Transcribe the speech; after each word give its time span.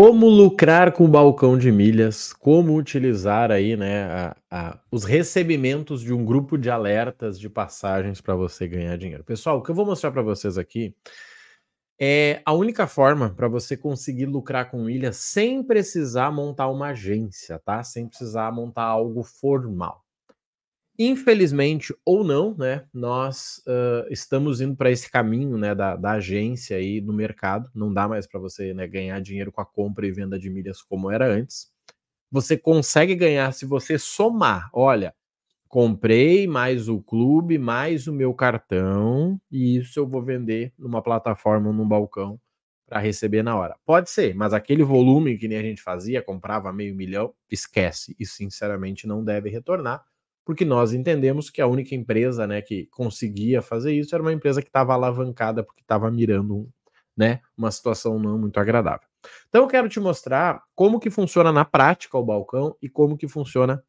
Como 0.00 0.28
lucrar 0.28 0.92
com 0.92 1.06
o 1.06 1.08
balcão 1.08 1.58
de 1.58 1.72
milhas, 1.72 2.32
como 2.32 2.76
utilizar 2.76 3.50
aí, 3.50 3.76
né, 3.76 4.04
a, 4.04 4.36
a, 4.48 4.80
os 4.92 5.02
recebimentos 5.02 6.02
de 6.02 6.14
um 6.14 6.24
grupo 6.24 6.56
de 6.56 6.70
alertas 6.70 7.36
de 7.36 7.50
passagens 7.50 8.20
para 8.20 8.36
você 8.36 8.68
ganhar 8.68 8.96
dinheiro. 8.96 9.24
Pessoal, 9.24 9.58
o 9.58 9.60
que 9.60 9.72
eu 9.72 9.74
vou 9.74 9.84
mostrar 9.84 10.12
para 10.12 10.22
vocês 10.22 10.56
aqui 10.56 10.94
é 12.00 12.40
a 12.46 12.52
única 12.52 12.86
forma 12.86 13.30
para 13.30 13.48
você 13.48 13.76
conseguir 13.76 14.26
lucrar 14.26 14.70
com 14.70 14.84
milhas 14.84 15.16
sem 15.16 15.64
precisar 15.64 16.30
montar 16.30 16.68
uma 16.68 16.90
agência, 16.90 17.58
tá? 17.58 17.82
Sem 17.82 18.06
precisar 18.06 18.52
montar 18.52 18.84
algo 18.84 19.24
formal. 19.24 20.04
Infelizmente 21.00 21.94
ou 22.04 22.24
não, 22.24 22.56
né, 22.56 22.84
nós 22.92 23.62
uh, 23.68 24.12
estamos 24.12 24.60
indo 24.60 24.74
para 24.74 24.90
esse 24.90 25.08
caminho 25.08 25.56
né, 25.56 25.72
da, 25.72 25.94
da, 25.94 26.12
agência 26.12 26.76
aí 26.76 27.00
no 27.00 27.12
mercado. 27.12 27.70
Não 27.72 27.94
dá 27.94 28.08
mais 28.08 28.26
para 28.26 28.40
você 28.40 28.74
né, 28.74 28.84
ganhar 28.88 29.20
dinheiro 29.20 29.52
com 29.52 29.60
a 29.60 29.66
compra 29.66 30.04
e 30.08 30.10
venda 30.10 30.36
de 30.36 30.50
milhas 30.50 30.82
como 30.82 31.08
era 31.08 31.24
antes. 31.32 31.70
Você 32.32 32.58
consegue 32.58 33.14
ganhar 33.14 33.52
se 33.52 33.64
você 33.64 33.96
somar. 33.96 34.68
Olha, 34.72 35.14
comprei 35.68 36.48
mais 36.48 36.88
o 36.88 37.00
clube, 37.00 37.58
mais 37.58 38.08
o 38.08 38.12
meu 38.12 38.34
cartão, 38.34 39.40
e 39.52 39.76
isso 39.76 40.00
eu 40.00 40.06
vou 40.06 40.22
vender 40.22 40.72
numa 40.76 41.00
plataforma 41.00 41.72
num 41.72 41.86
balcão 41.86 42.40
para 42.88 42.98
receber 42.98 43.44
na 43.44 43.56
hora. 43.56 43.76
Pode 43.86 44.10
ser, 44.10 44.34
mas 44.34 44.52
aquele 44.52 44.82
volume 44.82 45.38
que 45.38 45.46
nem 45.46 45.58
a 45.58 45.62
gente 45.62 45.80
fazia, 45.80 46.22
comprava 46.22 46.72
meio 46.72 46.94
milhão, 46.94 47.32
esquece. 47.50 48.16
E 48.18 48.26
sinceramente 48.26 49.06
não 49.06 49.22
deve 49.24 49.48
retornar 49.48 50.04
porque 50.48 50.64
nós 50.64 50.94
entendemos 50.94 51.50
que 51.50 51.60
a 51.60 51.66
única 51.66 51.94
empresa 51.94 52.46
né, 52.46 52.62
que 52.62 52.86
conseguia 52.86 53.60
fazer 53.60 53.92
isso 53.92 54.14
era 54.14 54.22
uma 54.22 54.32
empresa 54.32 54.62
que 54.62 54.68
estava 54.68 54.94
alavancada 54.94 55.62
porque 55.62 55.82
estava 55.82 56.10
mirando 56.10 56.66
né, 57.14 57.42
uma 57.54 57.70
situação 57.70 58.18
não 58.18 58.38
muito 58.38 58.58
agradável. 58.58 59.06
Então 59.46 59.64
eu 59.64 59.68
quero 59.68 59.90
te 59.90 60.00
mostrar 60.00 60.62
como 60.74 60.98
que 60.98 61.10
funciona 61.10 61.52
na 61.52 61.66
prática 61.66 62.16
o 62.16 62.24
balcão 62.24 62.74
e 62.80 62.88
como 62.88 63.14
que 63.14 63.28
funciona 63.28 63.84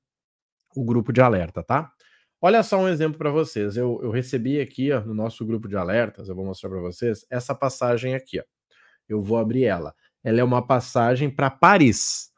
o 0.75 0.83
grupo 0.83 1.13
de 1.13 1.21
alerta, 1.21 1.63
tá? 1.63 1.93
Olha 2.41 2.61
só 2.61 2.77
um 2.77 2.89
exemplo 2.89 3.17
para 3.17 3.31
vocês. 3.31 3.77
Eu, 3.77 3.97
eu, 4.03 4.11
recebi 4.11 4.59
aqui 4.59 4.91
ó, 4.91 4.99
no 4.99 5.13
nosso 5.13 5.45
grupo 5.45 5.65
de 5.65 5.77
alertas, 5.77 6.27
eu 6.27 6.35
vou 6.35 6.43
mostrar 6.43 6.69
para 6.69 6.81
vocês 6.81 7.25
essa 7.29 7.55
passagem 7.55 8.15
aqui. 8.15 8.37
Ó. 8.37 8.43
Eu 9.07 9.23
vou 9.23 9.37
abrir 9.37 9.63
ela. 9.63 9.95
Ela 10.21 10.41
é 10.41 10.43
uma 10.43 10.67
passagem 10.67 11.29
para 11.29 11.49
Paris. 11.49 12.33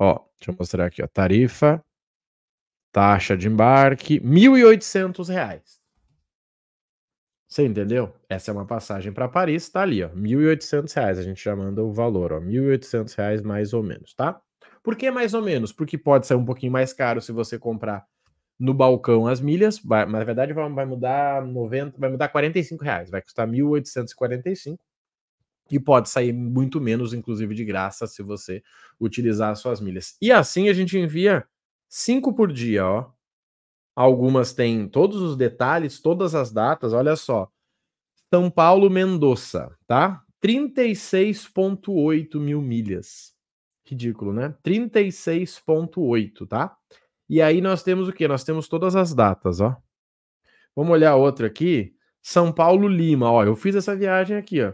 Ó, 0.00 0.14
deixa 0.36 0.50
eu 0.50 0.56
mostrar 0.58 0.86
aqui, 0.86 1.00
ó. 1.00 1.06
Tarifa 1.06 1.80
Taxa 2.92 3.36
de 3.36 3.48
embarque, 3.48 4.18
R$ 4.18 4.20
1.800. 4.20 5.80
Você 7.48 7.66
entendeu? 7.66 8.14
Essa 8.28 8.50
é 8.50 8.54
uma 8.54 8.66
passagem 8.66 9.12
para 9.12 9.28
Paris, 9.28 9.68
tá 9.68 9.82
ali, 9.82 10.02
ó, 10.02 10.08
R$ 10.08 10.14
1.800. 10.14 11.18
A 11.18 11.22
gente 11.22 11.42
já 11.42 11.54
manda 11.56 11.82
o 11.82 11.92
valor, 11.92 12.32
ó, 12.32 12.38
R$ 12.38 12.46
1.800 12.46 13.42
mais 13.42 13.72
ou 13.72 13.82
menos, 13.82 14.14
tá? 14.14 14.40
Por 14.82 14.96
que 14.96 15.10
mais 15.10 15.32
ou 15.34 15.42
menos? 15.42 15.72
Porque 15.72 15.96
pode 15.96 16.26
ser 16.26 16.34
um 16.34 16.44
pouquinho 16.44 16.72
mais 16.72 16.92
caro 16.92 17.20
se 17.20 17.30
você 17.32 17.58
comprar 17.58 18.04
no 18.58 18.74
balcão 18.74 19.26
as 19.26 19.40
milhas, 19.40 19.78
vai, 19.78 20.04
mas 20.06 20.20
na 20.20 20.24
verdade 20.24 20.52
vai, 20.52 20.68
vai 20.70 20.86
mudar 20.86 21.44
90, 21.44 21.98
vai 21.98 22.10
mudar 22.10 22.28
45 22.28 22.84
reais, 22.84 23.10
vai 23.10 23.20
custar 23.20 23.46
1.845 23.46 24.78
e 25.70 25.80
pode 25.80 26.08
sair 26.08 26.32
muito 26.32 26.80
menos, 26.80 27.14
inclusive 27.14 27.54
de 27.54 27.64
graça, 27.64 28.06
se 28.06 28.22
você 28.22 28.62
utilizar 29.00 29.50
as 29.50 29.58
suas 29.58 29.80
milhas. 29.80 30.16
E 30.20 30.30
assim 30.30 30.68
a 30.68 30.72
gente 30.72 30.98
envia 30.98 31.44
Cinco 31.94 32.32
por 32.32 32.50
dia, 32.50 32.86
ó. 32.86 33.10
Algumas 33.94 34.54
têm 34.54 34.88
todos 34.88 35.20
os 35.20 35.36
detalhes, 35.36 36.00
todas 36.00 36.34
as 36.34 36.50
datas, 36.50 36.94
olha 36.94 37.14
só. 37.16 37.52
São 38.32 38.50
Paulo 38.50 38.88
Mendoza, 38.88 39.76
tá? 39.86 40.24
36,8 40.42 42.40
mil 42.40 42.62
milhas. 42.62 43.34
Ridículo, 43.84 44.32
né? 44.32 44.56
36,8, 44.64 46.48
tá? 46.48 46.74
E 47.28 47.42
aí 47.42 47.60
nós 47.60 47.82
temos 47.82 48.08
o 48.08 48.12
que? 48.14 48.26
Nós 48.26 48.42
temos 48.42 48.68
todas 48.68 48.96
as 48.96 49.12
datas, 49.12 49.60
ó. 49.60 49.76
Vamos 50.74 50.92
olhar 50.92 51.16
outra 51.16 51.46
aqui. 51.46 51.94
São 52.22 52.50
Paulo 52.50 52.88
Lima, 52.88 53.30
ó. 53.30 53.44
Eu 53.44 53.54
fiz 53.54 53.76
essa 53.76 53.94
viagem 53.94 54.38
aqui, 54.38 54.62
ó. 54.62 54.72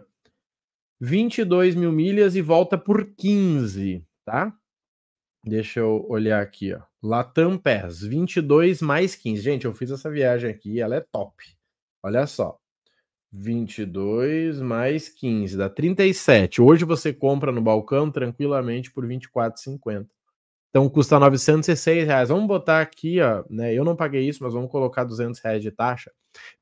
22 1.01 1.75
mil 1.75 1.91
milhas 1.91 2.37
e 2.37 2.41
volta 2.41 2.79
por 2.79 3.13
15, 3.17 4.07
tá? 4.25 4.57
Deixa 5.45 5.81
eu 5.81 6.05
olhar 6.09 6.43
aqui, 6.43 6.75
ó. 6.75 6.81
Latam 7.03 7.57
Pass, 7.59 8.01
22 8.03 8.83
mais 8.83 9.15
15. 9.15 9.41
Gente, 9.43 9.65
eu 9.65 9.73
fiz 9.73 9.91
essa 9.91 10.11
viagem 10.11 10.51
aqui, 10.51 10.81
ela 10.81 10.97
é 10.97 11.01
top. 11.01 11.45
Olha 12.03 12.27
só. 12.27 12.59
22 13.33 14.61
mais 14.61 15.09
15 15.09 15.57
dá 15.57 15.69
37. 15.69 16.63
Hoje 16.63 16.85
você 16.85 17.13
compra 17.13 17.53
no 17.53 17.61
balcão 17.61 18.11
tranquilamente 18.11 18.91
por 18.91 19.07
24,50. 19.07 20.09
Então 20.71 20.89
custa 20.89 21.19
906 21.19 22.07
reais. 22.07 22.29
Vamos 22.31 22.47
botar 22.47 22.81
aqui, 22.81 23.21
ó, 23.21 23.45
né? 23.51 23.75
Eu 23.75 23.85
não 23.85 23.97
paguei 23.97 24.29
isso, 24.29 24.43
mas 24.43 24.53
vamos 24.55 24.71
colocar 24.71 25.05
200 25.05 25.41
reais 25.41 25.63
de 25.63 25.71
taxa. 25.71 26.13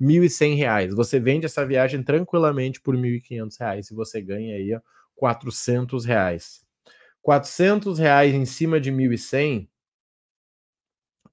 1.100 0.01 0.57
reais. 0.57 0.95
Você 0.95 1.21
vende 1.21 1.47
essa 1.47 1.67
viagem 1.67 2.03
tranquilamente 2.03 2.81
por 2.81 2.97
1.500 2.97 3.57
reais 3.61 3.91
e 3.91 3.95
você 3.95 4.21
ganha 4.21 4.57
aí, 4.57 4.75
ó, 4.75 4.81
400 5.17 6.05
reais. 6.05 6.66
400 7.27 7.99
reais 7.99 8.33
em 8.33 8.45
cima 8.45 8.79
de 8.79 8.93
1.100, 8.93 9.67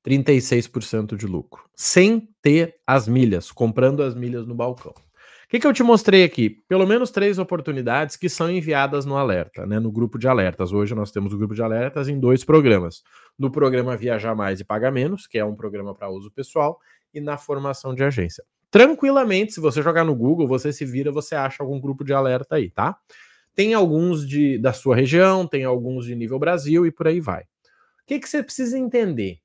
36% 0.04 1.16
de 1.16 1.28
lucro. 1.28 1.66
Sem 1.76 2.30
ter 2.42 2.78
as 2.88 3.08
milhas, 3.08 3.52
comprando 3.52 4.02
as 4.02 4.16
milhas 4.16 4.48
no 4.48 4.56
balcão. 4.56 4.92
O 4.92 5.48
que, 5.48 5.60
que 5.60 5.68
eu 5.68 5.72
te 5.72 5.84
mostrei 5.84 6.24
aqui? 6.24 6.50
Pelo 6.68 6.88
menos 6.88 7.12
três 7.12 7.38
oportunidades 7.38 8.16
que 8.16 8.28
são 8.28 8.50
enviadas 8.50 9.06
no 9.06 9.16
alerta, 9.16 9.68
né? 9.68 9.80
No 9.80 9.92
grupo 9.92 10.18
de 10.18 10.28
alertas. 10.28 10.74
Hoje 10.74 10.96
nós 10.96 11.12
temos 11.12 11.32
o 11.32 11.38
grupo 11.38 11.54
de 11.54 11.62
alertas 11.62 12.08
em 12.08 12.20
dois 12.20 12.44
programas. 12.44 13.04
No 13.38 13.52
programa 13.52 13.96
Viajar 13.96 14.34
Mais 14.34 14.60
e 14.60 14.64
Pagar 14.64 14.92
Menos, 14.92 15.28
que 15.28 15.38
é 15.38 15.46
um 15.46 15.56
programa 15.56 15.94
para 15.94 16.10
uso 16.10 16.32
pessoal, 16.32 16.80
e 17.14 17.22
na 17.22 17.38
formação 17.38 17.94
de 17.94 18.04
agência. 18.04 18.44
Tranquilamente, 18.72 19.54
se 19.54 19.60
você 19.60 19.84
jogar 19.84 20.04
no 20.04 20.16
Google, 20.16 20.48
você 20.48 20.74
se 20.74 20.86
vira, 20.86 21.12
você 21.12 21.36
acha 21.36 21.62
algum 21.62 21.80
grupo 21.80 22.04
de 22.04 22.14
alerta 22.14 22.56
aí, 22.56 22.72
tá? 22.72 22.98
Tem 23.56 23.74
alguns 23.74 24.28
de, 24.28 24.58
da 24.58 24.74
sua 24.74 24.96
região, 24.96 25.48
tem 25.48 25.64
alguns 25.64 26.06
de 26.06 26.16
nível 26.16 26.40
Brasil 26.40 26.86
e 26.86 26.92
por 26.92 27.08
aí 27.08 27.20
vai. 27.20 27.44
O 27.44 28.06
que, 28.06 28.20
que 28.20 28.28
você 28.28 28.44
precisa 28.44 28.78
entender? 28.78 29.38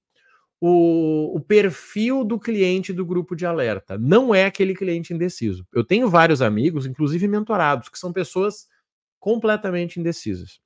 O, 0.60 1.36
o, 1.36 1.40
perfil 1.40 2.24
do 2.24 2.38
cliente 2.38 2.92
do 2.92 3.06
grupo 3.06 3.36
de 3.36 3.46
alerta 3.46 3.96
não 3.96 4.34
é 4.34 4.44
aquele 4.44 4.74
cliente 4.74 5.14
indeciso. 5.14 5.64
Eu 5.72 5.84
tenho 5.84 6.10
vários 6.10 6.42
amigos, 6.42 6.84
inclusive 6.84 7.28
mentorados, 7.28 7.88
que 7.88 7.98
são 7.98 8.12
pessoas 8.12 8.66
completamente 9.20 10.00
indecisas. 10.00 10.60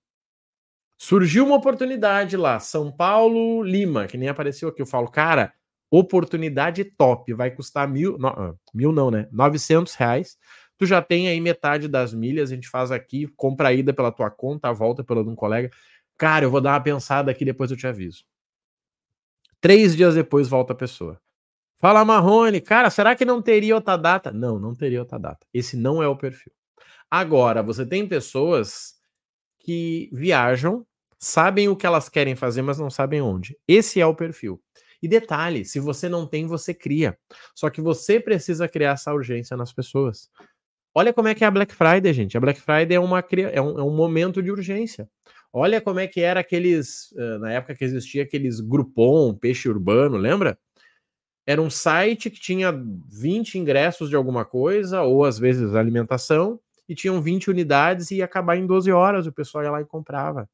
Surgiu 0.96 1.44
uma 1.44 1.56
oportunidade 1.56 2.36
lá, 2.36 2.58
São 2.58 2.90
Paulo, 2.90 3.62
Lima, 3.62 4.06
que 4.06 4.16
nem 4.16 4.28
apareceu 4.28 4.68
aqui. 4.68 4.80
Eu 4.80 4.86
falo, 4.86 5.10
cara, 5.10 5.52
oportunidade 5.90 6.84
top, 6.84 7.34
vai 7.34 7.50
custar 7.50 7.86
mil, 7.86 8.16
no, 8.16 8.28
ah, 8.28 8.54
mil 8.72 8.92
não, 8.92 9.10
né? 9.10 9.28
900 9.30 9.94
reais 9.94 10.38
tu 10.82 10.86
já 10.86 11.00
tem 11.00 11.28
aí 11.28 11.40
metade 11.40 11.86
das 11.86 12.12
milhas, 12.12 12.50
a 12.50 12.56
gente 12.56 12.68
faz 12.68 12.90
aqui, 12.90 13.28
compra 13.36 13.68
a 13.68 13.72
ida 13.72 13.94
pela 13.94 14.10
tua 14.10 14.28
conta, 14.28 14.68
a 14.68 14.72
volta 14.72 15.04
pela 15.04 15.22
de 15.22 15.30
um 15.30 15.36
colega. 15.36 15.70
Cara, 16.18 16.44
eu 16.44 16.50
vou 16.50 16.60
dar 16.60 16.72
uma 16.72 16.80
pensada 16.80 17.30
aqui, 17.30 17.44
depois 17.44 17.70
eu 17.70 17.76
te 17.76 17.86
aviso. 17.86 18.24
Três 19.60 19.94
dias 19.94 20.16
depois 20.16 20.48
volta 20.48 20.72
a 20.72 20.76
pessoa. 20.76 21.20
Fala, 21.78 22.04
Marrone, 22.04 22.60
cara, 22.60 22.90
será 22.90 23.14
que 23.14 23.24
não 23.24 23.40
teria 23.40 23.76
outra 23.76 23.96
data? 23.96 24.32
Não, 24.32 24.58
não 24.58 24.74
teria 24.74 24.98
outra 24.98 25.20
data. 25.20 25.46
Esse 25.54 25.76
não 25.76 26.02
é 26.02 26.08
o 26.08 26.16
perfil. 26.16 26.52
Agora, 27.08 27.62
você 27.62 27.86
tem 27.86 28.04
pessoas 28.08 28.94
que 29.60 30.10
viajam, 30.12 30.84
sabem 31.16 31.68
o 31.68 31.76
que 31.76 31.86
elas 31.86 32.08
querem 32.08 32.34
fazer, 32.34 32.62
mas 32.62 32.76
não 32.76 32.90
sabem 32.90 33.22
onde. 33.22 33.56
Esse 33.68 34.00
é 34.00 34.06
o 34.06 34.16
perfil. 34.16 34.60
E 35.00 35.06
detalhe, 35.06 35.64
se 35.64 35.78
você 35.78 36.08
não 36.08 36.26
tem, 36.26 36.44
você 36.44 36.74
cria. 36.74 37.16
Só 37.54 37.70
que 37.70 37.80
você 37.80 38.18
precisa 38.18 38.66
criar 38.66 38.92
essa 38.92 39.14
urgência 39.14 39.56
nas 39.56 39.72
pessoas. 39.72 40.28
Olha 40.94 41.12
como 41.12 41.28
é 41.28 41.34
que 41.34 41.42
é 41.42 41.46
a 41.46 41.50
Black 41.50 41.74
Friday, 41.74 42.12
gente. 42.12 42.36
A 42.36 42.40
Black 42.40 42.60
Friday 42.60 42.96
é, 42.96 43.00
uma, 43.00 43.24
é, 43.52 43.60
um, 43.60 43.78
é 43.78 43.82
um 43.82 43.94
momento 43.94 44.42
de 44.42 44.50
urgência. 44.50 45.08
Olha 45.52 45.80
como 45.80 46.00
é 46.00 46.06
que 46.06 46.20
era 46.20 46.40
aqueles. 46.40 47.12
Na 47.40 47.52
época 47.52 47.74
que 47.74 47.84
existia 47.84 48.22
aqueles 48.22 48.60
Groupon, 48.60 49.34
peixe 49.34 49.68
urbano, 49.68 50.16
lembra? 50.16 50.58
Era 51.46 51.60
um 51.60 51.70
site 51.70 52.30
que 52.30 52.40
tinha 52.40 52.72
20 53.10 53.58
ingressos 53.58 54.08
de 54.08 54.16
alguma 54.16 54.44
coisa, 54.44 55.02
ou 55.02 55.24
às 55.24 55.38
vezes 55.38 55.74
alimentação, 55.74 56.60
e 56.88 56.94
tinham 56.94 57.20
20 57.20 57.50
unidades 57.50 58.10
e 58.10 58.16
ia 58.16 58.24
acabar 58.24 58.56
em 58.56 58.66
12 58.66 58.92
horas. 58.92 59.26
O 59.26 59.32
pessoal 59.32 59.64
ia 59.64 59.70
lá 59.70 59.80
e 59.80 59.86
comprava. 59.86 60.48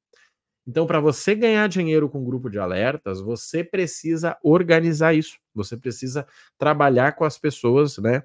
Então, 0.67 0.87
para 0.87 1.01
você 1.01 1.35
ganhar 1.35 1.67
dinheiro 1.69 2.09
com 2.09 2.25
grupo 2.25 2.51
de 2.51 2.59
alertas, 2.59 3.21
você 3.21 3.65
precisa 3.65 4.37
organizar 4.43 5.15
isso. 5.15 5.39
Você 5.55 5.77
precisa 5.77 6.27
trabalhar 6.59 7.13
com 7.13 7.25
as 7.25 7.39
pessoas, 7.39 7.99
né? 7.99 8.23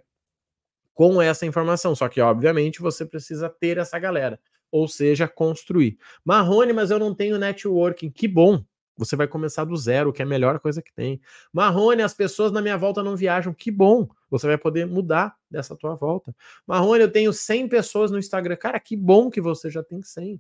Com 0.94 1.22
essa 1.22 1.46
informação. 1.46 1.96
Só 1.96 2.08
que, 2.08 2.22
obviamente, 2.22 2.82
você 2.82 3.06
precisa 3.06 3.50
ter 3.50 3.78
essa 3.78 3.98
galera, 4.00 4.40
ou 4.72 4.88
seja, 4.88 5.28
construir. 5.28 5.98
Marrone, 6.24 6.74
mas 6.74 6.92
eu 6.92 7.00
não 7.00 7.14
tenho 7.14 7.38
networking. 7.38 8.10
Que 8.10 8.28
bom! 8.28 8.64
Você 8.96 9.16
vai 9.16 9.28
começar 9.28 9.64
do 9.64 9.76
zero, 9.76 10.14
que 10.14 10.22
é 10.22 10.26
a 10.26 10.28
melhor 10.28 10.60
coisa 10.60 10.82
que 10.82 10.94
tem. 10.94 11.20
Marrone, 11.52 12.04
as 12.04 12.14
pessoas 12.14 12.52
na 12.52 12.62
minha 12.62 12.78
volta 12.78 13.02
não 13.02 13.16
viajam. 13.16 13.54
Que 13.54 13.72
bom! 13.72 14.08
Você 14.30 14.46
vai 14.46 14.58
poder 14.58 14.86
mudar 14.86 15.36
dessa 15.50 15.76
tua 15.76 15.96
volta. 15.96 16.36
Marrone, 16.68 17.02
eu 17.02 17.12
tenho 17.12 17.34
100 17.34 17.68
pessoas 17.70 18.12
no 18.12 18.20
Instagram. 18.20 18.56
Cara, 18.56 18.80
que 18.80 18.96
bom 18.96 19.30
que 19.30 19.42
você 19.42 19.70
já 19.70 19.84
tem 19.84 20.02
100. 20.02 20.40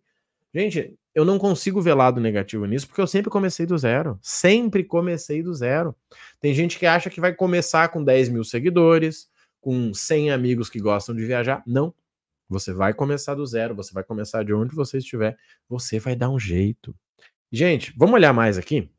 Gente, 0.53 0.95
eu 1.15 1.25
não 1.25 1.39
consigo 1.39 1.81
ver 1.81 1.95
lado 1.95 2.21
negativo 2.21 2.65
nisso, 2.65 2.88
porque 2.88 3.01
eu 3.01 3.07
sempre 3.07 3.31
comecei 3.31 3.65
do 3.65 3.75
zero. 3.75 4.19
Sempre 4.21 4.83
comecei 4.83 5.41
do 5.41 5.51
zero. 5.51 5.95
Tem 6.39 6.53
gente 6.53 6.77
que 6.77 6.85
acha 6.85 7.09
que 7.09 7.19
vai 7.19 7.33
começar 7.33 7.89
com 7.89 8.03
10 8.03 8.29
mil 8.29 8.44
seguidores, 8.44 9.27
com 9.63 9.94
100 9.94 10.31
amigos 10.31 10.69
que 10.69 10.80
gostam 10.80 11.15
de 11.15 11.25
viajar. 11.25 11.63
Não. 11.65 11.94
Você 12.50 12.74
vai 12.74 12.94
começar 12.94 13.33
do 13.33 13.45
zero, 13.45 13.74
você 13.74 13.94
vai 13.94 14.04
começar 14.04 14.44
de 14.44 14.54
onde 14.54 14.75
você 14.75 14.98
estiver, 14.98 15.38
você 15.68 15.98
vai 16.00 16.15
dar 16.15 16.30
um 16.30 16.38
jeito. 16.38 16.94
Gente, 17.50 17.94
vamos 17.98 18.15
olhar 18.15 18.33
mais 18.33 18.57
aqui? 18.57 18.92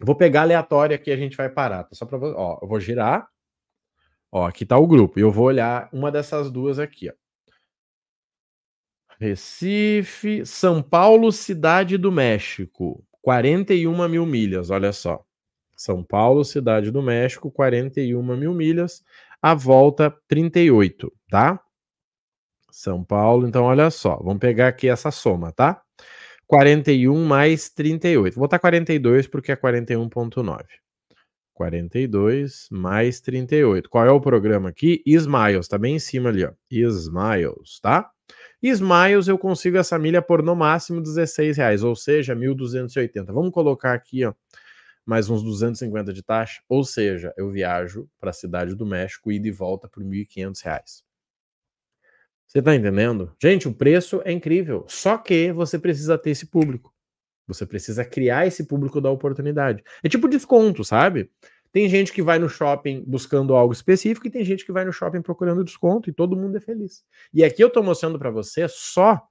Eu 0.00 0.06
vou 0.06 0.16
pegar 0.16 0.42
aleatório 0.42 0.96
aqui 0.96 1.10
a 1.12 1.16
gente 1.16 1.36
vai 1.36 1.50
parar. 1.50 1.84
Tá? 1.84 1.94
Só 1.94 2.06
para 2.06 2.18
ó, 2.18 2.58
eu 2.62 2.66
vou 2.66 2.80
girar. 2.80 3.28
Ó, 4.32 4.46
aqui 4.46 4.64
tá 4.64 4.78
o 4.78 4.86
grupo. 4.86 5.20
Eu 5.20 5.30
vou 5.30 5.44
olhar 5.44 5.90
uma 5.92 6.10
dessas 6.10 6.50
duas 6.50 6.78
aqui, 6.78 7.10
ó. 7.10 7.12
Recife, 9.20 10.44
São 10.46 10.82
Paulo, 10.82 11.30
Cidade 11.30 11.96
do 11.98 12.10
México, 12.10 13.04
41 13.20 14.08
mil 14.08 14.26
milhas, 14.26 14.70
olha 14.70 14.92
só. 14.92 15.24
São 15.76 16.02
Paulo, 16.02 16.44
Cidade 16.44 16.90
do 16.90 17.02
México, 17.02 17.50
41 17.50 18.36
mil 18.36 18.54
milhas, 18.54 19.04
a 19.42 19.54
volta 19.54 20.14
38, 20.28 21.12
tá? 21.28 21.60
São 22.70 23.04
Paulo, 23.04 23.46
então 23.46 23.64
olha 23.64 23.90
só, 23.90 24.16
vamos 24.16 24.38
pegar 24.38 24.68
aqui 24.68 24.88
essa 24.88 25.10
soma, 25.10 25.52
tá? 25.52 25.82
41 26.46 27.24
mais 27.24 27.68
38. 27.70 28.34
Vou 28.34 28.42
botar 28.42 28.58
42 28.58 29.26
porque 29.26 29.52
é 29.52 29.56
41.9. 29.56 30.64
42 31.54 32.68
mais 32.70 33.20
38. 33.20 33.88
Qual 33.88 34.06
é 34.06 34.10
o 34.10 34.20
programa 34.20 34.68
aqui? 34.68 35.02
Smiles, 35.06 35.68
tá 35.68 35.78
bem 35.78 35.96
em 35.96 35.98
cima 35.98 36.28
ali, 36.28 36.44
ó. 36.44 36.52
Smiles, 36.70 37.80
tá? 37.80 38.10
Smiles 38.62 39.28
eu 39.28 39.38
consigo 39.38 39.76
essa 39.76 39.98
milha 39.98 40.22
por 40.22 40.42
no 40.42 40.54
máximo 40.54 41.00
16 41.00 41.56
reais, 41.56 41.82
ou 41.82 41.96
seja, 41.96 42.34
1.280. 42.34 43.32
Vamos 43.32 43.50
colocar 43.50 43.92
aqui, 43.92 44.24
ó, 44.24 44.32
mais 45.04 45.28
uns 45.28 45.42
250 45.42 46.12
de 46.12 46.22
taxa, 46.22 46.62
ou 46.68 46.84
seja, 46.84 47.32
eu 47.36 47.50
viajo 47.50 48.08
para 48.20 48.30
a 48.30 48.32
cidade 48.32 48.74
do 48.74 48.86
México 48.86 49.32
e 49.32 49.38
de 49.38 49.50
volta 49.50 49.88
por 49.88 50.02
1.500 50.02 50.62
reais. 50.62 51.04
Você 52.46 52.60
tá 52.60 52.74
entendendo? 52.74 53.34
Gente, 53.42 53.66
o 53.66 53.74
preço 53.74 54.20
é 54.24 54.32
incrível, 54.32 54.84
só 54.88 55.16
que 55.16 55.52
você 55.52 55.78
precisa 55.78 56.18
ter 56.18 56.30
esse 56.30 56.46
público. 56.46 56.92
Você 57.46 57.66
precisa 57.66 58.04
criar 58.04 58.46
esse 58.46 58.64
público 58.64 59.00
da 59.00 59.10
oportunidade. 59.10 59.82
É 60.02 60.08
tipo 60.08 60.28
desconto, 60.28 60.84
sabe? 60.84 61.30
Tem 61.72 61.88
gente 61.88 62.12
que 62.12 62.22
vai 62.22 62.38
no 62.38 62.48
shopping 62.48 63.02
buscando 63.06 63.54
algo 63.54 63.72
específico 63.72 64.26
e 64.26 64.30
tem 64.30 64.44
gente 64.44 64.64
que 64.64 64.72
vai 64.72 64.84
no 64.84 64.92
shopping 64.92 65.22
procurando 65.22 65.64
desconto 65.64 66.10
e 66.10 66.12
todo 66.12 66.36
mundo 66.36 66.56
é 66.58 66.60
feliz. 66.60 67.02
E 67.32 67.42
aqui 67.42 67.64
eu 67.64 67.68
estou 67.68 67.82
mostrando 67.82 68.18
para 68.18 68.30
você 68.30 68.68
só 68.68 69.26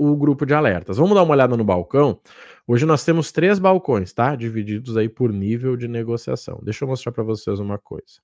o 0.00 0.16
grupo 0.16 0.46
de 0.46 0.54
alertas. 0.54 0.96
Vamos 0.96 1.14
dar 1.14 1.22
uma 1.22 1.34
olhada 1.34 1.54
no 1.58 1.62
balcão. 1.62 2.18
Hoje 2.66 2.86
nós 2.86 3.04
temos 3.04 3.30
três 3.30 3.58
balcões, 3.58 4.14
tá? 4.14 4.34
Divididos 4.34 4.96
aí 4.96 5.10
por 5.10 5.30
nível 5.30 5.76
de 5.76 5.86
negociação. 5.86 6.58
Deixa 6.62 6.84
eu 6.84 6.88
mostrar 6.88 7.12
para 7.12 7.22
vocês 7.22 7.60
uma 7.60 7.78
coisa. 7.78 8.22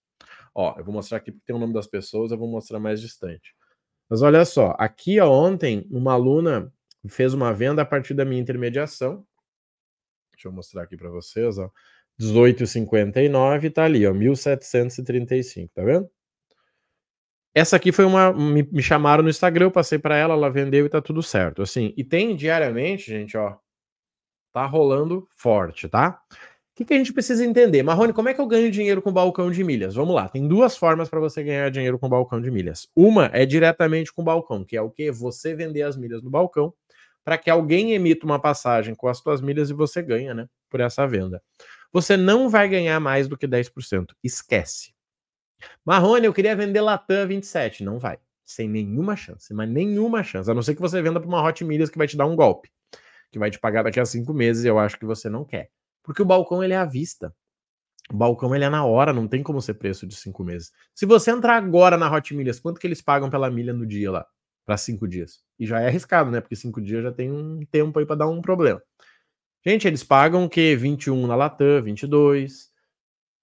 Ó, 0.55 0.75
eu 0.79 0.85
vou 0.85 0.95
mostrar 0.95 1.19
aqui 1.19 1.31
porque 1.31 1.45
tem 1.45 1.55
o 1.55 1.59
nome 1.59 1.75
das 1.75 1.87
pessoas, 1.87 2.31
eu 2.31 2.39
vou 2.39 2.49
mostrar 2.49 2.79
mais 2.79 2.99
distante. 2.99 3.55
Mas 4.09 4.23
olha 4.23 4.43
só, 4.47 4.75
aqui 4.79 5.21
ontem 5.21 5.87
uma 5.91 6.15
aluna 6.15 6.73
fez 7.07 7.35
uma 7.35 7.53
venda 7.53 7.83
a 7.83 7.85
partir 7.85 8.15
da 8.15 8.25
minha 8.25 8.41
intermediação. 8.41 9.23
Deixa 10.33 10.49
eu 10.49 10.53
mostrar 10.53 10.85
aqui 10.85 10.97
para 10.97 11.11
vocês, 11.11 11.59
ó. 11.59 11.71
18,59 12.19 13.71
tá 13.71 13.85
ali, 13.85 14.07
ó, 14.07 14.15
1735, 14.15 15.75
tá 15.75 15.85
vendo? 15.85 16.11
Essa 17.57 17.77
aqui 17.77 17.91
foi 17.91 18.05
uma 18.05 18.35
me, 18.35 18.63
me 18.71 18.83
chamaram 18.83 19.23
no 19.23 19.31
Instagram, 19.31 19.65
eu 19.65 19.71
passei 19.71 19.99
para 19.99 20.15
ela, 20.15 20.35
ela 20.35 20.51
vendeu 20.51 20.85
e 20.85 20.91
tá 20.91 21.01
tudo 21.01 21.23
certo, 21.23 21.63
assim. 21.63 21.95
E 21.97 22.05
tem 22.05 22.37
diariamente, 22.37 23.11
gente, 23.11 23.35
ó, 23.35 23.57
tá 24.53 24.67
rolando 24.67 25.27
forte, 25.35 25.89
tá? 25.89 26.21
O 26.31 26.37
que, 26.77 26.85
que 26.85 26.93
a 26.93 26.99
gente 26.99 27.15
precisa 27.15 27.47
entender? 27.47 27.83
Marrone, 27.83 28.13
como 28.13 28.29
é 28.29 28.35
que 28.35 28.41
eu 28.43 28.47
ganho 28.47 28.71
dinheiro 28.71 29.01
com 29.01 29.11
balcão 29.11 29.51
de 29.51 29.65
milhas? 29.65 29.95
Vamos 29.95 30.15
lá, 30.15 30.29
tem 30.29 30.47
duas 30.47 30.77
formas 30.77 31.09
para 31.09 31.19
você 31.19 31.43
ganhar 31.43 31.71
dinheiro 31.71 31.99
com 31.99 32.11
balcão 32.11 32.43
de 32.43 32.51
milhas. 32.51 32.87
Uma 32.95 33.31
é 33.33 33.47
diretamente 33.47 34.13
com 34.13 34.23
balcão, 34.23 34.63
que 34.63 34.77
é 34.77 34.83
o 34.83 34.91
que? 34.91 35.11
Você 35.11 35.55
vender 35.55 35.81
as 35.81 35.97
milhas 35.97 36.23
no 36.23 36.29
balcão 36.29 36.75
para 37.25 37.39
que 37.39 37.49
alguém 37.49 37.93
emita 37.95 38.27
uma 38.27 38.39
passagem 38.39 38.95
com 38.95 39.09
as 39.09 39.17
suas 39.17 39.41
milhas 39.41 39.71
e 39.71 39.73
você 39.73 40.03
ganha, 40.03 40.35
né, 40.35 40.47
por 40.69 40.81
essa 40.81 41.07
venda 41.07 41.43
você 41.93 42.15
não 42.15 42.49
vai 42.51 42.69
ganhar 42.69 43.01
mais 43.01 43.27
do 43.27 43.39
que 43.39 43.49
10%. 43.49 44.15
Esquece. 44.23 44.93
Marrone, 45.85 46.27
eu 46.27 46.33
queria 46.33 46.57
vender 46.57 46.81
Latam 46.81 47.27
27. 47.27 47.85
Não 47.85 47.99
vai. 47.99 48.19
Sem 48.45 48.69
nenhuma 48.69 49.17
chance, 49.17 49.53
mas 49.53 49.69
nenhuma 49.69 50.23
chance. 50.23 50.51
A 50.51 50.55
não 50.55 50.63
ser 50.63 50.75
que 50.75 50.81
você 50.81 51.03
venda 51.03 51.19
para 51.19 51.29
uma 51.29 51.43
Hot 51.43 51.65
Milhas 51.65 51.91
que 51.91 51.99
vai 51.99 52.07
te 52.07 52.17
dar 52.17 52.27
um 52.27 52.37
golpe. 52.37 52.71
Que 53.31 53.39
vai 53.39 53.51
te 53.51 53.59
pagar 53.59 53.83
daqui 53.83 53.99
a 53.99 54.05
cinco 54.05 54.33
meses 54.33 54.65
e 54.65 54.69
eu 54.69 54.79
acho 54.79 54.99
que 54.99 55.05
você 55.05 55.29
não 55.29 55.45
quer. 55.45 55.71
Porque 56.03 56.23
o 56.23 56.25
balcão 56.25 56.63
ele 56.63 56.73
é 56.73 56.77
à 56.77 56.85
vista. 56.85 57.35
O 58.09 58.17
balcão 58.17 58.55
ele 58.55 58.65
é 58.65 58.71
na 58.71 58.85
hora, 58.85 59.13
não 59.13 59.27
tem 59.27 59.43
como 59.43 59.61
ser 59.61 59.75
preço 59.75 60.07
de 60.07 60.15
cinco 60.15 60.45
meses. 60.45 60.73
Se 60.95 61.05
você 61.05 61.33
entrar 61.33 61.57
agora 61.57 61.97
na 61.97 62.11
Hot 62.13 62.33
Milhas, 62.35 62.61
quanto 62.61 62.81
que 62.81 62.87
eles 62.87 63.03
pagam 63.03 63.29
pela 63.29 63.51
milha 63.51 63.73
no 63.73 63.85
dia 63.85 64.13
lá? 64.13 64.27
Para 64.65 64.77
cinco 64.77 65.09
dias. 65.09 65.43
E 65.59 65.67
já 65.67 65.81
é 65.81 65.89
arriscado, 65.89 66.31
né? 66.31 66.41
Porque 66.41 66.55
cinco 66.55 66.81
dias 66.81 67.03
já 67.03 67.11
tem 67.11 67.33
um 67.33 67.65
tempo 67.67 67.99
aí 67.99 68.07
para 68.07 68.17
dar 68.17 68.29
um 68.29 68.41
problema. 68.41 68.81
Gente, 69.67 69.89
eles 69.89 70.05
pagam 70.05 70.45
o 70.45 70.49
quê? 70.49 70.77
21 70.77 71.27
na 71.27 71.35
Latam, 71.35 71.83
22. 71.83 72.71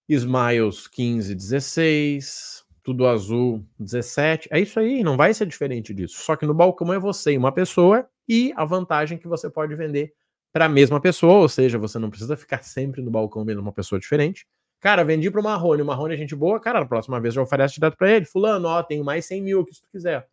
Smiles 0.08 0.88
15, 0.88 1.34
16. 1.36 2.64
Tudo 2.84 3.08
azul 3.08 3.66
17. 3.80 4.50
É 4.52 4.60
isso 4.60 4.80
aí, 4.80 5.04
não 5.04 5.16
vai 5.16 5.34
ser 5.34 5.46
diferente 5.46 5.94
disso. 5.94 6.22
Só 6.22 6.36
que 6.36 6.46
no 6.46 6.54
balcão 6.54 6.92
é 6.94 7.00
você 7.00 7.34
e 7.34 7.38
uma 7.38 7.52
pessoa 7.52 8.08
e 8.28 8.54
a 8.56 8.66
vantagem 8.66 9.18
que 9.18 9.28
você 9.28 9.50
pode 9.50 9.74
vender 9.76 10.14
para 10.52 10.66
a 10.66 10.70
mesma 10.70 11.02
pessoa, 11.02 11.40
ou 11.40 11.50
seja, 11.50 11.80
você 11.80 11.98
não 11.98 12.10
precisa 12.10 12.38
ficar 12.38 12.62
sempre 12.64 13.02
no 13.02 13.10
balcão 13.10 13.44
vendo 13.44 13.60
uma 13.60 13.74
pessoa 13.74 14.00
diferente. 14.00 14.46
Cara, 14.80 15.04
vendi 15.04 15.32
para 15.32 15.40
o 15.40 15.44
Marrone, 15.44 15.82
o 15.82 15.86
Marrone 15.86 16.14
é 16.14 16.18
gente 16.18 16.36
boa, 16.36 16.60
cara, 16.60 16.82
na 16.82 16.86
próxima 16.86 17.20
vez 17.20 17.34
já 17.34 17.42
oferece 17.42 17.76
direto 17.76 17.96
para 17.98 18.12
ele. 18.12 18.26
Fulano, 18.26 18.68
ó, 18.68 18.84
tem 18.84 19.02
mais 19.02 19.26
100 19.26 19.42
mil 19.42 19.66
que 19.66 19.74
se 19.74 19.82
tu 19.82 19.88
quiser. 19.90 20.28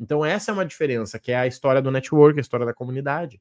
Então 0.00 0.24
essa 0.24 0.52
é 0.52 0.54
uma 0.54 0.64
diferença, 0.64 1.18
que 1.18 1.32
é 1.32 1.36
a 1.36 1.46
história 1.46 1.82
do 1.82 1.90
network, 1.90 2.38
a 2.38 2.40
história 2.40 2.64
da 2.64 2.72
comunidade. 2.72 3.40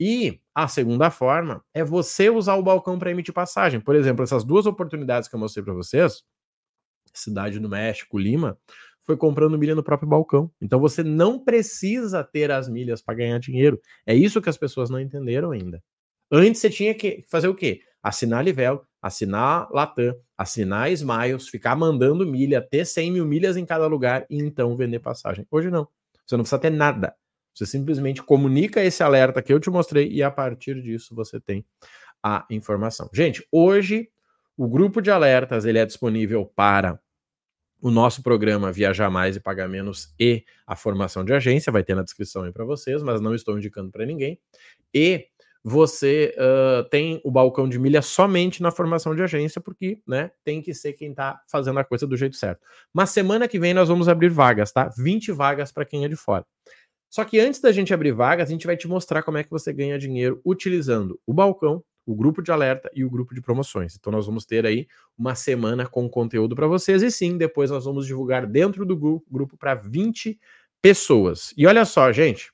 E 0.00 0.40
a 0.54 0.68
segunda 0.68 1.10
forma 1.10 1.64
é 1.72 1.84
você 1.84 2.28
usar 2.28 2.54
o 2.56 2.62
balcão 2.62 2.98
para 2.98 3.10
emitir 3.10 3.32
passagem. 3.32 3.80
Por 3.80 3.94
exemplo, 3.94 4.22
essas 4.22 4.44
duas 4.44 4.66
oportunidades 4.66 5.28
que 5.28 5.34
eu 5.34 5.40
mostrei 5.40 5.64
para 5.64 5.74
vocês, 5.74 6.22
Cidade 7.14 7.60
do 7.60 7.68
México, 7.68 8.18
Lima, 8.18 8.58
foi 9.04 9.16
comprando 9.16 9.58
milha 9.58 9.74
no 9.74 9.82
próprio 9.82 10.08
balcão. 10.08 10.50
Então 10.60 10.80
você 10.80 11.02
não 11.02 11.38
precisa 11.38 12.24
ter 12.24 12.50
as 12.50 12.68
milhas 12.68 13.02
para 13.02 13.14
ganhar 13.14 13.38
dinheiro. 13.38 13.80
É 14.06 14.14
isso 14.14 14.40
que 14.40 14.48
as 14.48 14.56
pessoas 14.56 14.90
não 14.90 15.00
entenderam 15.00 15.50
ainda. 15.50 15.82
Antes 16.30 16.60
você 16.60 16.70
tinha 16.70 16.94
que 16.94 17.24
fazer 17.28 17.48
o 17.48 17.54
quê? 17.54 17.80
Assinar 18.02 18.44
Livelo, 18.44 18.86
assinar 19.00 19.68
Latam, 19.70 20.14
assinar 20.36 20.90
Smiles, 20.92 21.48
ficar 21.48 21.76
mandando 21.76 22.26
milha, 22.26 22.60
ter 22.60 22.86
100 22.86 23.12
mil 23.12 23.26
milhas 23.26 23.56
em 23.56 23.66
cada 23.66 23.86
lugar 23.86 24.26
e 24.30 24.38
então 24.38 24.76
vender 24.76 25.00
passagem. 25.00 25.46
Hoje 25.50 25.70
não. 25.70 25.86
Você 26.26 26.36
não 26.36 26.44
precisa 26.44 26.60
ter 26.60 26.70
nada. 26.70 27.14
Você 27.54 27.66
simplesmente 27.66 28.22
comunica 28.22 28.82
esse 28.82 29.02
alerta 29.02 29.42
que 29.42 29.52
eu 29.52 29.60
te 29.60 29.70
mostrei 29.70 30.08
e 30.10 30.22
a 30.22 30.30
partir 30.30 30.80
disso 30.80 31.14
você 31.14 31.40
tem 31.40 31.64
a 32.22 32.46
informação. 32.50 33.10
Gente, 33.12 33.46
hoje 33.50 34.08
o 34.56 34.68
grupo 34.68 35.00
de 35.00 35.10
alertas 35.10 35.64
ele 35.64 35.78
é 35.78 35.86
disponível 35.86 36.46
para 36.46 37.00
o 37.80 37.90
nosso 37.90 38.22
programa 38.22 38.70
Viajar 38.70 39.10
Mais 39.10 39.34
e 39.34 39.40
Pagar 39.40 39.68
Menos 39.68 40.14
e 40.18 40.44
a 40.64 40.76
formação 40.76 41.24
de 41.24 41.34
agência, 41.34 41.72
vai 41.72 41.82
ter 41.82 41.96
na 41.96 42.02
descrição 42.04 42.44
aí 42.44 42.52
para 42.52 42.64
vocês, 42.64 43.02
mas 43.02 43.20
não 43.20 43.34
estou 43.34 43.58
indicando 43.58 43.90
para 43.90 44.06
ninguém. 44.06 44.38
E 44.94 45.26
você 45.64 46.34
uh, 46.38 46.88
tem 46.88 47.20
o 47.24 47.30
balcão 47.30 47.68
de 47.68 47.78
milha 47.78 48.02
somente 48.02 48.62
na 48.62 48.70
formação 48.70 49.14
de 49.14 49.22
agência, 49.22 49.60
porque 49.60 50.00
né, 50.06 50.30
tem 50.44 50.60
que 50.60 50.74
ser 50.74 50.92
quem 50.92 51.10
está 51.10 51.40
fazendo 51.48 51.78
a 51.78 51.84
coisa 51.84 52.06
do 52.06 52.16
jeito 52.16 52.36
certo. 52.36 52.60
Mas 52.92 53.10
semana 53.10 53.46
que 53.48 53.58
vem 53.58 53.74
nós 53.74 53.88
vamos 53.88 54.08
abrir 54.08 54.28
vagas, 54.28 54.72
tá? 54.72 54.88
20 54.96 55.32
vagas 55.32 55.72
para 55.72 55.84
quem 55.84 56.04
é 56.04 56.08
de 56.08 56.16
fora. 56.16 56.44
Só 57.12 57.26
que 57.26 57.38
antes 57.38 57.60
da 57.60 57.70
gente 57.70 57.92
abrir 57.92 58.12
vagas, 58.12 58.48
a 58.48 58.52
gente 58.52 58.66
vai 58.66 58.74
te 58.74 58.88
mostrar 58.88 59.22
como 59.22 59.36
é 59.36 59.44
que 59.44 59.50
você 59.50 59.70
ganha 59.70 59.98
dinheiro 59.98 60.40
utilizando 60.46 61.20
o 61.26 61.34
balcão, 61.34 61.84
o 62.06 62.14
grupo 62.14 62.40
de 62.40 62.50
alerta 62.50 62.90
e 62.94 63.04
o 63.04 63.10
grupo 63.10 63.34
de 63.34 63.42
promoções. 63.42 63.94
Então 63.94 64.10
nós 64.10 64.24
vamos 64.24 64.46
ter 64.46 64.64
aí 64.64 64.86
uma 65.16 65.34
semana 65.34 65.86
com 65.86 66.08
conteúdo 66.08 66.56
para 66.56 66.66
vocês 66.66 67.02
e 67.02 67.10
sim, 67.10 67.36
depois 67.36 67.70
nós 67.70 67.84
vamos 67.84 68.06
divulgar 68.06 68.46
dentro 68.46 68.86
do 68.86 68.96
grupo 68.96 69.58
para 69.58 69.74
20 69.74 70.40
pessoas. 70.80 71.52
E 71.54 71.66
olha 71.66 71.84
só, 71.84 72.10
gente, 72.12 72.50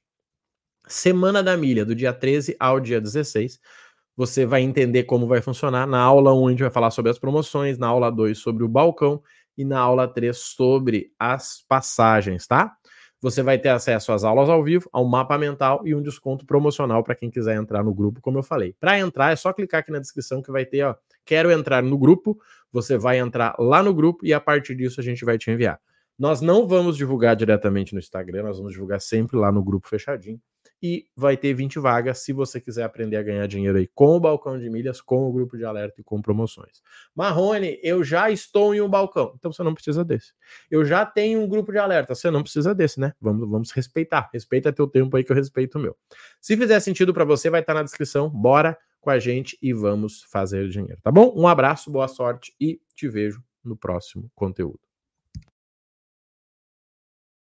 semana 0.89 1.41
da 1.41 1.57
milha 1.57 1.85
do 1.85 1.95
dia 1.95 2.13
13 2.13 2.57
ao 2.59 2.81
dia 2.81 3.01
16, 3.01 3.61
você 4.17 4.45
vai 4.45 4.63
entender 4.63 5.05
como 5.05 5.29
vai 5.29 5.41
funcionar 5.41 5.87
na 5.87 6.01
aula 6.01 6.35
1 6.35 6.49
a 6.49 6.51
gente 6.51 6.63
vai 6.63 6.71
falar 6.71 6.91
sobre 6.91 7.13
as 7.13 7.19
promoções, 7.21 7.79
na 7.79 7.87
aula 7.87 8.11
2 8.11 8.37
sobre 8.37 8.65
o 8.65 8.69
balcão 8.69 9.23
e 9.57 9.65
na 9.65 9.79
aula 9.79 10.09
3 10.09 10.37
sobre 10.37 11.13
as 11.17 11.65
passagens, 11.69 12.45
tá? 12.45 12.77
Você 13.21 13.43
vai 13.43 13.59
ter 13.59 13.71
acesso 13.71 14.13
às 14.13 14.23
aulas 14.23 14.49
ao 14.49 14.63
vivo, 14.63 14.89
ao 14.93 15.05
mapa 15.05 15.37
mental 15.37 15.83
e 15.85 15.95
um 15.95 16.01
desconto 16.01 16.47
promocional 16.47 17.03
para 17.03 17.17
quem 17.17 17.29
quiser 17.31 17.57
entrar 17.57 17.83
no 17.83 17.93
grupo, 17.93 18.21
como 18.21 18.39
eu 18.39 18.43
falei. 18.43 18.75
Para 18.79 18.99
entrar, 18.99 19.33
é 19.33 19.37
só 19.37 19.53
clicar 19.53 19.81
aqui 19.81 19.91
na 19.91 19.99
descrição 19.99 20.41
que 20.41 20.53
vai 20.53 20.65
ter, 20.65 20.85
ó, 20.85 20.95
quero 21.25 21.51
entrar 21.51 21.83
no 21.83 21.99
grupo. 21.99 22.39
Você 22.73 22.97
vai 22.97 23.19
entrar 23.19 23.57
lá 23.59 23.83
no 23.83 23.93
grupo 23.93 24.25
e 24.25 24.33
a 24.33 24.41
partir 24.41 24.77
disso 24.77 25.01
a 25.01 25.03
gente 25.03 25.25
vai 25.25 25.37
te 25.37 25.51
enviar. 25.51 25.81
Nós 26.19 26.41
não 26.41 26.67
vamos 26.67 26.97
divulgar 26.97 27.35
diretamente 27.35 27.93
no 27.93 27.99
Instagram, 27.99 28.43
nós 28.45 28.59
vamos 28.59 28.73
divulgar 28.73 29.01
sempre 29.01 29.37
lá 29.37 29.51
no 29.51 29.63
grupo 29.63 29.89
fechadinho. 29.89 30.41
E 30.83 31.07
vai 31.17 31.37
ter 31.37 31.53
20 31.55 31.79
vagas 31.79 32.19
se 32.19 32.33
você 32.33 32.61
quiser 32.61 32.85
aprender 32.85 33.17
a 33.17 33.23
ganhar 33.23 33.47
dinheiro 33.47 33.79
aí 33.79 33.87
com 33.87 34.17
o 34.17 34.21
balcão 34.21 34.59
de 34.59 34.71
milhas, 34.71 35.01
com 35.01 35.29
o 35.29 35.33
grupo 35.33 35.57
de 35.57 35.65
alerta 35.65 36.01
e 36.01 36.05
com 36.05 36.21
promoções. 36.23 36.83
Marrone, 37.15 37.79
eu 37.83 38.05
já 38.05 38.31
estou 38.31 38.75
em 38.75 38.81
um 38.81 38.89
balcão, 38.89 39.35
então 39.37 39.53
você 39.53 39.63
não 39.63 39.75
precisa 39.75 40.05
desse. 40.05 40.33
Eu 40.71 40.85
já 40.85 41.05
tenho 41.05 41.41
um 41.41 41.49
grupo 41.49 41.73
de 41.73 41.79
alerta, 41.79 42.15
você 42.15 42.31
não 42.31 42.43
precisa 42.43 42.75
desse, 42.75 43.01
né? 43.01 43.13
Vamos, 43.21 43.49
vamos 43.49 43.71
respeitar. 43.73 44.31
Respeita 44.33 44.73
teu 44.73 44.87
tempo 44.87 45.17
aí 45.17 45.25
que 45.25 45.33
eu 45.33 45.37
respeito 45.37 45.79
o 45.79 45.81
meu. 45.81 45.97
Se 46.41 46.57
fizer 46.57 46.79
sentido 46.81 47.13
para 47.13 47.25
você, 47.25 47.51
vai 47.51 47.61
estar 47.61 47.75
tá 47.75 47.81
na 47.81 47.85
descrição. 47.85 48.31
Bora 48.31 48.79
com 49.01 49.11
a 49.11 49.19
gente 49.19 49.59
e 49.63 49.73
vamos 49.73 50.23
fazer 50.25 50.69
dinheiro, 50.69 50.99
tá 51.03 51.11
bom? 51.11 51.33
Um 51.37 51.47
abraço, 51.47 51.91
boa 51.91 52.09
sorte 52.09 52.53
e 52.61 52.81
te 52.95 53.09
vejo 53.09 53.43
no 53.65 53.77
próximo 53.77 54.31
conteúdo. 54.35 54.88